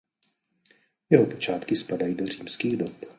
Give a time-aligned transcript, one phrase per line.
[1.09, 2.95] Jeho počátky spadají do římských dob.